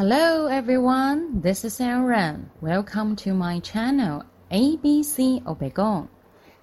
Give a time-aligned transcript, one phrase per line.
[0.00, 2.48] Hello everyone, this is Aaron.
[2.62, 6.08] Welcome to my channel ABC Obegon.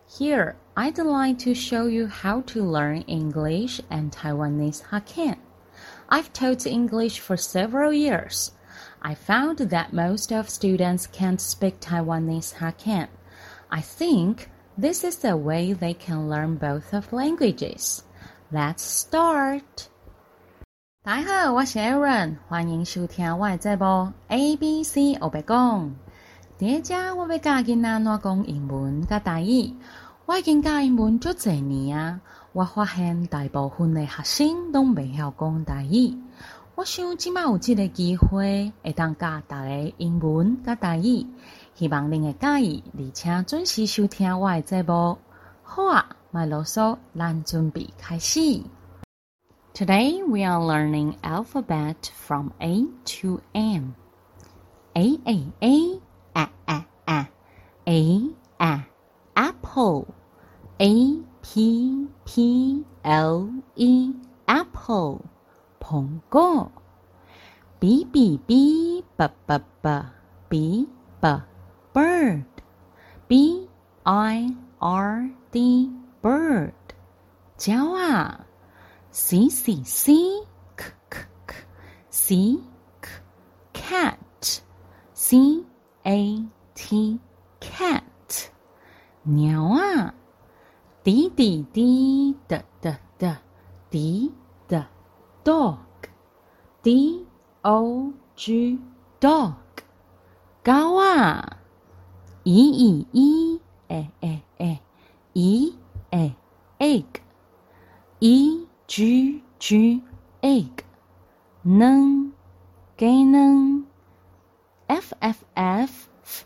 [0.10, 5.38] Here, I'd like to show you how to learn English and Taiwanese Hokkien.
[6.10, 8.54] I've taught English for several years.
[9.04, 13.08] I found that most of students can't speak Taiwanese Hokkien.
[13.70, 18.02] I think this is a way they can learn both of languages.
[18.52, 19.90] Let's start.
[21.08, 25.96] 大家好，我是 Aaron，欢迎收听我的节目 A B C 欧白讲。
[26.58, 29.74] 第一节我要教囡仔怎讲英文甲台语。
[30.26, 32.20] 我已经教英文足侪年啊，
[32.52, 36.14] 我发现大部分的学生都未晓讲台语。
[36.76, 41.26] 我想即摆有即个机会，会当教大家英文甲台语，
[41.76, 45.18] 希望恁会介意，而且准时收听我的节目。
[45.64, 48.62] 好啊，卖啰嗦，咱准备开始。
[49.77, 52.85] Today we are learning alphabet from A
[53.17, 53.97] to M.
[54.95, 56.01] A A A
[56.37, 57.29] A A A
[57.89, 58.87] A A
[59.35, 60.15] apple.
[60.79, 64.13] A P P L E
[64.47, 65.25] apple.
[65.81, 66.71] 苹果。
[67.81, 69.91] B B B B B B
[70.49, 70.89] B
[71.21, 71.43] B
[71.93, 72.45] bird.
[73.27, 73.69] B
[74.05, 75.91] I R D
[76.23, 76.73] bird.
[77.57, 78.46] 鸟啊
[79.18, 80.46] ccccccck
[83.74, 84.62] cat
[85.16, 85.66] c
[86.06, 87.18] a t
[87.60, 88.52] cat
[89.24, 90.14] 鸟啊
[91.04, 93.26] d d d d d d
[93.90, 94.32] d
[94.70, 96.88] D，Dog，D
[97.64, 98.78] o g
[99.20, 99.56] dog
[100.64, 101.58] 高啊
[102.44, 103.60] e e e
[103.90, 104.44] e e e
[105.34, 105.74] e e
[106.12, 106.36] e e
[106.80, 107.04] e
[108.22, 110.00] e g g
[110.42, 110.86] egg
[111.64, 112.30] nâng.
[112.98, 113.82] Cái nâng.
[114.88, 115.88] F f f.
[116.26, 116.38] F.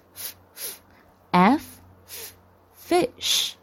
[1.32, 1.62] F
[2.90, 3.56] fish.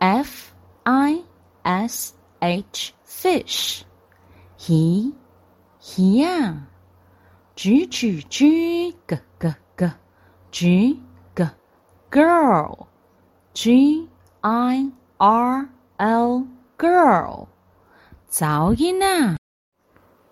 [0.00, 0.52] F
[0.84, 1.22] i
[1.64, 2.92] s h.
[3.06, 3.84] Fish.
[4.58, 5.10] Hí
[12.10, 12.86] girl.
[13.54, 14.06] G
[14.42, 16.46] i r l.
[16.78, 17.53] Girl.
[18.30, 19.36] 噪音啊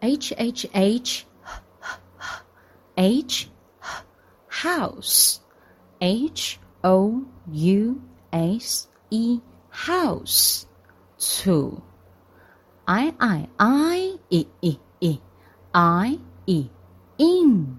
[0.01, 1.27] ！H h h
[2.97, 3.49] h
[4.49, 5.41] house.
[6.01, 10.67] H o u s e house.
[11.19, 11.83] Two.
[12.87, 15.21] I i i e e e
[15.73, 16.71] i e
[17.19, 17.77] in.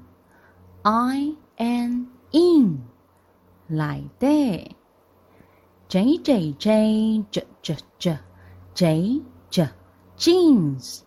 [0.84, 2.94] I n in.
[3.70, 4.76] 嚟的
[5.88, 8.18] j j j j j j
[8.76, 9.22] j
[10.18, 11.06] jeans,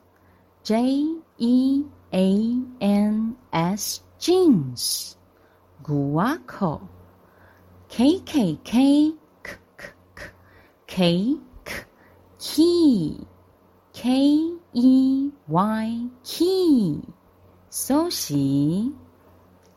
[0.65, 5.17] J E A N S, jeans.
[5.83, 6.89] Guaco,
[7.89, 9.13] K K K
[9.43, 9.55] K
[10.17, 10.31] K
[10.87, 11.37] K.
[12.39, 13.27] Key,
[13.93, 17.03] K E Y key.
[17.71, 18.95] Soshi,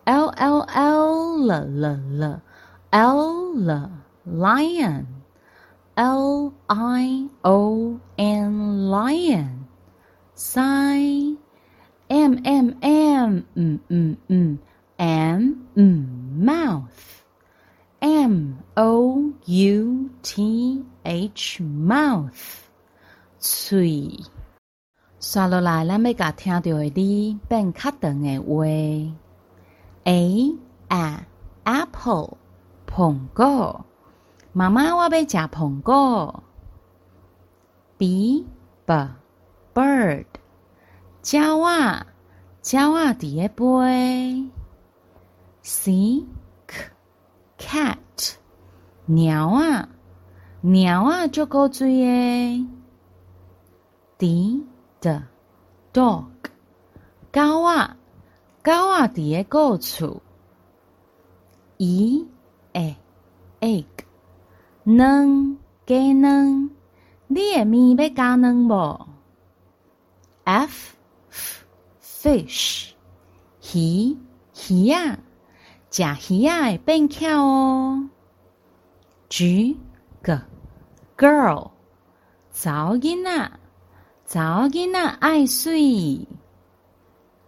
[0.05, 1.83] L L L L.
[2.21, 2.43] L
[2.91, 3.91] L
[4.25, 5.18] lion.
[5.98, 9.48] L I O N lion
[10.36, 11.36] 腮
[12.08, 14.58] M M M 嗯嗯嗯
[14.96, 17.22] M 嗯 mouth
[18.00, 22.32] M O U T H mouth
[23.38, 24.24] 喙。
[25.20, 28.64] 刷落来，咱要甲听到的字变较长的话：
[30.04, 30.54] A
[30.88, 31.26] A
[31.64, 32.36] apple
[32.86, 33.86] 苹果。
[34.51, 36.43] 妈妈，我要食苹果。
[37.97, 38.47] B
[38.85, 38.93] B
[39.73, 40.25] bird
[41.21, 42.07] 鸟啊，
[42.71, 44.49] 鸟啊伫咧飞。
[45.61, 46.25] C
[46.67, 46.91] C
[47.59, 48.35] cat
[49.05, 49.89] 猫啊，
[50.61, 52.65] 猫啊足够水诶。
[54.17, 54.65] D
[54.99, 55.21] D
[55.93, 56.25] dog
[57.31, 57.97] 狗啊，
[58.63, 60.21] 狗啊伫咧过厝。
[61.77, 62.25] E
[62.73, 62.97] A
[63.59, 63.85] egg
[64.97, 66.71] 卵加卵，
[67.27, 69.07] 你诶面要加卵无
[70.45, 70.95] ？F
[72.01, 72.93] fish
[73.75, 74.17] 鱼
[74.67, 75.19] 鱼啊，
[75.91, 76.03] 食
[76.33, 78.09] 鱼啊会变巧哦。
[79.29, 79.77] G
[81.15, 81.69] girl
[82.51, 83.51] 查囡仔，
[84.25, 86.27] 查囡仔爱水。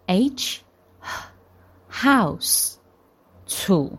[0.05, 0.61] H
[1.91, 2.75] house
[3.47, 3.93] 厝，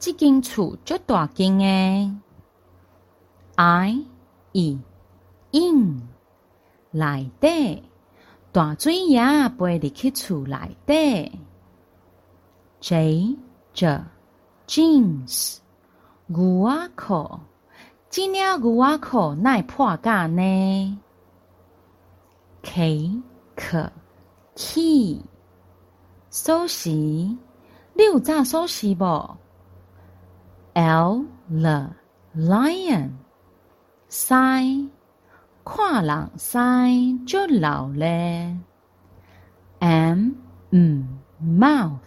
[0.00, 2.12] 即间厝足大间诶。
[3.56, 4.04] I
[4.52, 4.78] E
[5.52, 6.08] in
[6.90, 7.82] 内底
[8.50, 9.20] 大水也
[9.50, 11.38] 飞入去厝内底。
[12.80, 13.36] J
[13.72, 14.00] J
[14.66, 15.58] jeans
[16.26, 17.40] 牛仔裤，
[18.10, 21.00] 这领牛仔裤奈破甲呢
[22.62, 23.22] ？K
[23.56, 23.92] K
[24.56, 25.20] key
[26.30, 29.36] 锁匙，你有炸锁匙无
[30.74, 31.90] ？L L
[32.36, 33.10] lion
[34.16, 34.32] 狮，
[35.64, 36.56] 看人狮
[37.26, 38.56] 足老咧。
[39.80, 40.30] M
[40.70, 41.98] 嗯 mouth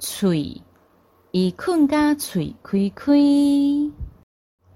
[0.00, 0.60] 嘴。
[1.30, 3.12] 伊困甲嘴开开，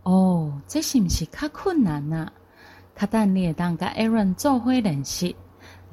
[0.04, 2.32] 哦，这是毋是较困难啊？
[2.94, 5.34] 较等你会当甲 Aaron 做伙练习，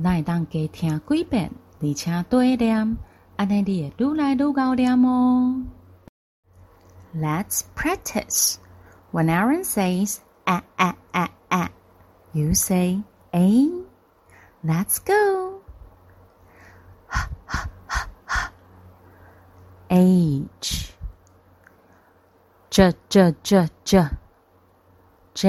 [0.01, 1.51] 咱会当加听几遍，
[1.81, 2.98] 而且多念，
[3.36, 5.60] 安尼你会愈来愈高念哦。
[7.15, 8.57] Let's practice.
[9.13, 11.69] When Aaron says "ah ah ah ah,"
[12.33, 12.98] you say
[13.30, 13.69] "a."
[14.65, 15.62] Let's go.
[19.94, 20.98] Age
[22.74, 24.10] J J J J.
[25.36, 25.45] J.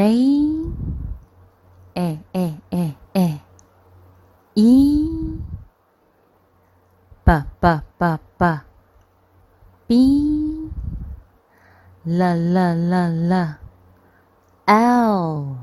[1.96, 3.40] A A A A
[4.56, 5.40] E.
[7.24, 7.32] B
[7.62, 7.68] B
[7.98, 8.04] B
[8.38, 8.44] B
[9.88, 10.53] B
[12.06, 13.58] L L L L
[14.66, 15.56] L.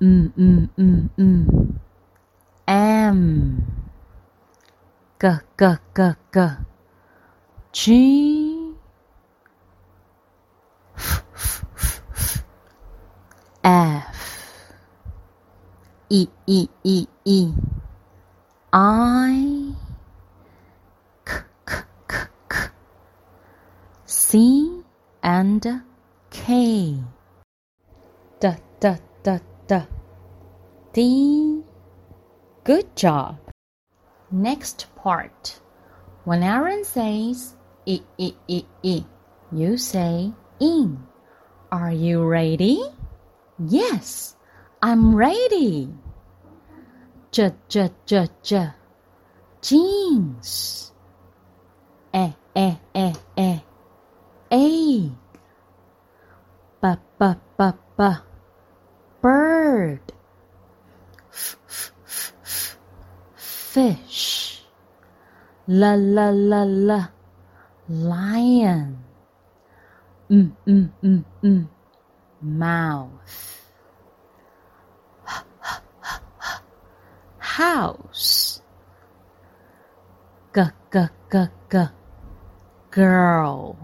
[0.00, 1.80] M M M M
[2.66, 3.66] M.
[5.20, 5.28] G
[5.58, 6.56] G G G.
[7.72, 8.74] G.
[10.96, 11.22] F.
[11.30, 11.62] F
[12.14, 12.42] F
[13.64, 14.28] F
[16.08, 17.52] E E E.
[18.72, 19.74] I
[21.26, 21.32] K
[21.66, 21.74] K
[22.08, 22.16] K
[22.48, 22.70] K
[24.06, 24.78] C
[25.22, 25.82] and
[26.30, 26.96] K
[28.40, 28.48] D
[28.80, 28.92] D
[29.22, 29.78] D D
[30.92, 31.62] D
[32.64, 33.38] Good job.
[34.30, 35.60] Next part.
[36.24, 37.56] When Aaron says
[37.88, 39.04] I, I, I, I.
[39.50, 41.02] You say in.
[41.72, 42.82] Are you ready?
[43.58, 44.36] Yes,
[44.82, 45.88] I'm ready.
[47.30, 48.68] J, j, j, j.
[49.62, 50.92] Jeans.
[52.14, 53.60] E, e, e, e.
[54.50, 55.12] Egg.
[56.80, 56.88] B,
[57.18, 58.02] b, b.
[59.20, 60.00] Bird.
[61.32, 61.92] F.
[63.34, 64.62] Fish.
[65.66, 67.08] La, la, la, la
[67.88, 69.04] lion.
[70.30, 71.68] Mm, mm, mm, mm.
[72.40, 73.66] Mouth.
[77.38, 78.62] House.
[80.54, 80.62] G,
[80.92, 81.78] g, g, g.
[82.90, 83.76] Girl.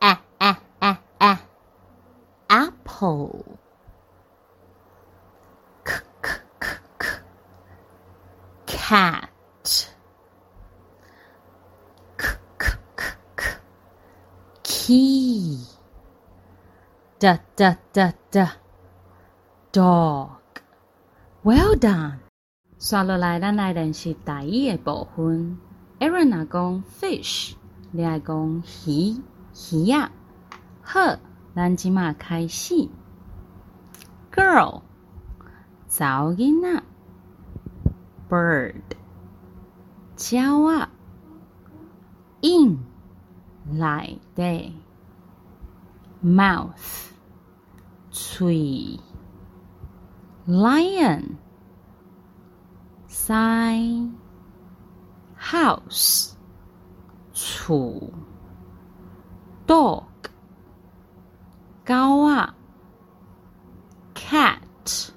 [0.00, 1.38] A, a, a, a
[3.01, 3.57] Apple.
[5.83, 6.29] K, k,
[6.59, 6.67] k,
[6.99, 7.05] k.
[8.65, 9.93] Cat.
[14.63, 15.57] key
[17.19, 18.47] da da da da
[19.73, 20.29] dog
[21.43, 22.19] well done
[22.79, 25.57] 刷落来，咱来练习第一个部分。
[25.99, 27.55] Aaron 啊讲 fish，
[27.91, 29.21] 你爱讲鱼
[29.73, 30.11] 鱼啊。
[30.81, 31.17] 好，
[31.54, 32.88] 咱即马开始。
[34.32, 34.82] Girl，
[35.86, 36.82] 早囡仔。
[38.28, 38.82] Bird，
[40.30, 40.90] 鸟啊。
[42.40, 42.92] In。
[43.70, 44.74] 来的
[46.20, 47.10] mouth
[48.10, 48.98] 嘴
[50.48, 51.36] lion
[53.08, 54.10] 腮
[55.38, 56.32] house
[57.32, 58.10] 厝
[59.64, 60.02] door.
[61.84, 62.54] 狗啊。
[64.14, 65.10] Cat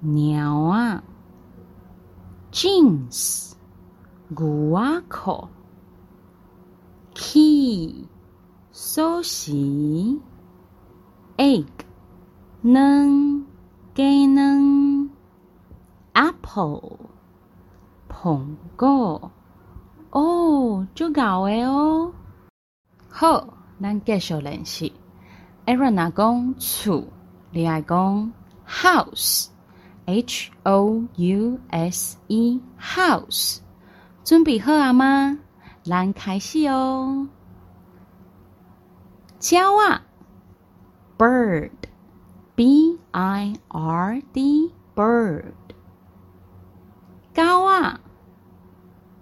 [0.00, 1.02] 鸟啊。
[2.52, 3.52] Jeans
[4.28, 5.48] 牛仔裤
[7.14, 8.06] key
[8.70, 10.20] 锁匙
[11.36, 11.66] egg
[12.62, 13.44] 卵
[13.94, 15.10] 鸡卵
[16.12, 16.98] apple
[18.08, 19.30] 苹果
[20.10, 22.12] 哦，就搞诶哦。
[23.08, 23.46] 好，
[23.82, 24.92] 咱继续练习。
[25.66, 27.04] Aaron 阿讲厝，
[27.50, 28.30] 你爱讲
[28.68, 33.60] house，H O U S E house。
[34.22, 35.38] 准备好啊吗？
[35.82, 37.28] 咱开始哦。
[39.50, 40.02] 鸟啊
[41.16, 45.54] ，bird，b i r d，bird。
[47.34, 48.00] 狗啊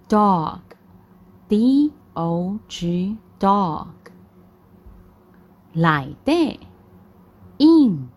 [0.09, 3.87] ，dog，d o g，dog。
[5.75, 6.59] like.
[7.59, 8.11] In,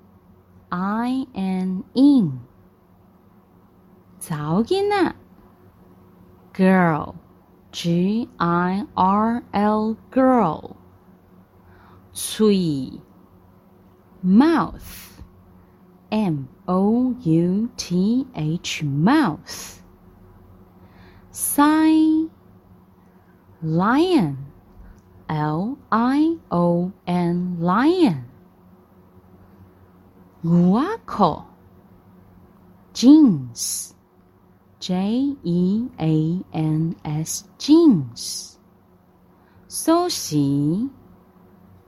[0.72, 2.42] I and in.
[6.54, 7.16] girl,
[7.72, 10.78] G I R L girl.
[14.24, 15.22] mouth
[16.12, 19.84] M O U T H mouth.
[23.62, 24.55] Lion.
[25.30, 28.26] L I O N lion.
[30.44, 31.46] Guaco
[32.94, 33.96] jeans.
[34.80, 38.60] J E A N S jeans.
[39.68, 40.90] Soshi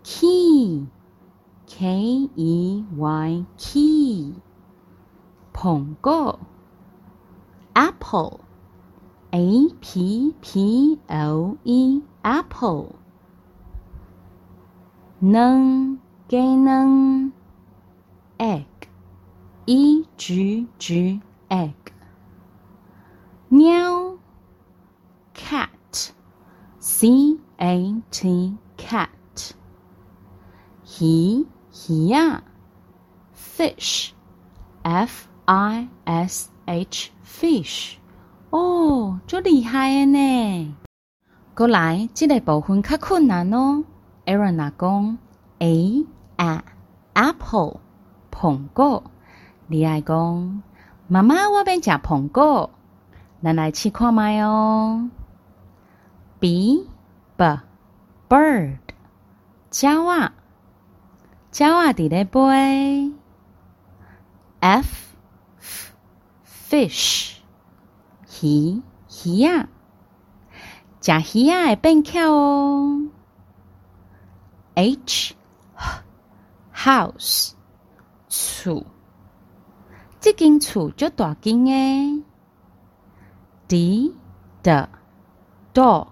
[0.03, 0.87] key.
[1.67, 4.33] K E Y key.
[5.53, 6.39] Pongo
[7.75, 8.39] apple.
[9.33, 12.97] A P P L E apple.
[15.19, 15.97] 能
[16.27, 17.31] 给能
[18.37, 18.65] ，egg
[19.65, 21.19] E G G
[21.49, 21.73] egg。
[23.49, 24.15] 喵
[25.33, 26.11] ，cat,
[26.79, 29.09] c a t cat。
[31.01, 31.47] 鱼
[31.89, 32.43] 鱼呀
[33.35, 34.11] ，fish,
[34.83, 37.95] f i s h fish。
[38.51, 40.75] 哦，足厉害诶呢！
[41.55, 43.83] 过来，这个部分较困难哦。
[44.27, 45.17] Aaron 阿讲
[45.59, 46.05] a
[46.35, 46.63] a
[47.13, 47.79] apple
[48.29, 49.03] 苹果，
[49.67, 50.61] 你爱讲
[51.07, 52.69] 妈妈，我要食苹果。
[53.41, 55.09] 咱来试看卖哦。
[56.41, 56.89] B
[57.37, 57.59] b
[58.27, 58.79] bird
[59.81, 60.33] 鸟啊，
[61.57, 63.13] 鸟啊伫咧飞。
[64.59, 65.15] F
[66.45, 67.37] fish
[68.41, 68.81] 鱼
[69.23, 69.69] 鱼啊，
[70.99, 73.07] 食鱼啊会变巧哦。
[74.77, 75.33] H
[76.71, 77.53] house
[78.29, 78.85] 厝，
[80.19, 82.23] 这间厝就大间诶。
[83.67, 84.13] D
[84.61, 84.87] 的
[85.73, 86.09] dog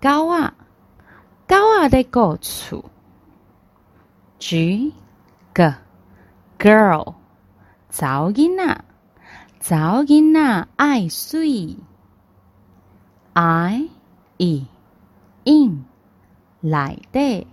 [0.00, 0.54] 狗啊，
[1.46, 2.84] 狗啊在过厝。
[4.40, 4.92] G
[5.54, 5.74] g
[6.58, 7.14] girl
[7.88, 8.84] 早囡仔，
[9.60, 11.76] 早囡仔爱水。
[13.34, 13.88] I
[14.38, 14.66] e
[15.44, 15.84] in
[16.60, 17.46] 内底，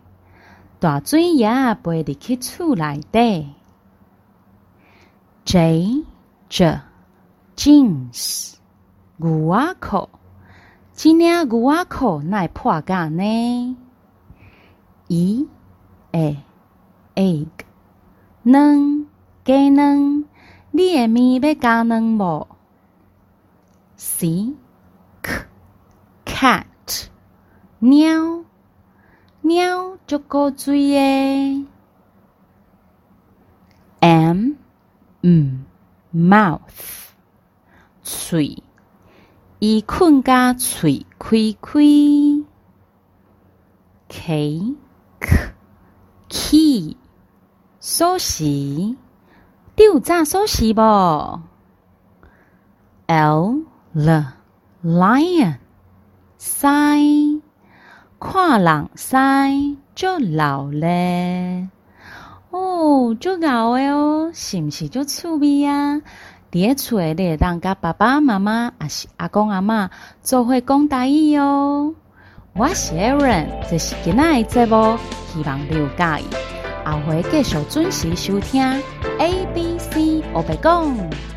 [0.79, 1.49] 大水也
[1.83, 3.53] 飞入去厝内底。
[5.45, 6.03] J
[6.49, 6.81] j
[7.55, 8.55] jeans
[9.15, 10.09] 牛仔裤，
[10.93, 13.77] 今领牛仔裤奈破甲呢
[15.07, 15.47] ？E
[16.11, 16.43] A
[17.15, 17.47] egg
[18.43, 19.05] 卵
[19.45, 20.25] 鸡卵，
[20.71, 22.47] 你的面要加卵无
[23.95, 24.53] ？C
[25.23, 25.45] c
[26.25, 27.07] cat
[27.79, 28.43] 猫
[29.47, 31.65] 猫足够水诶。
[34.01, 34.51] M
[35.21, 35.65] 嗯
[36.13, 36.59] mouth
[38.03, 38.61] 喙。
[39.59, 41.79] 伊困甲嘴开开
[44.07, 44.75] ，K
[45.19, 45.53] K
[46.29, 46.97] key
[47.79, 51.41] 锁匙，你有炸锁匙无
[53.07, 53.61] ？L
[53.93, 54.33] L
[54.83, 55.57] lion
[56.39, 57.36] 腮，
[58.19, 61.67] 看人腮足老咧，
[62.49, 66.01] 哦，足老诶哦，是毋是足趣味啊？
[66.51, 69.89] 伫厝诶，你会当甲爸爸妈妈也是阿公阿嬷
[70.23, 71.93] 做伙讲台语哦。
[72.53, 74.97] 我是 Aaron，这是今仔诶节目，
[75.31, 76.25] 希望你有介意。
[76.85, 78.63] 后回继续准时收听
[79.19, 81.36] A B C 我白讲。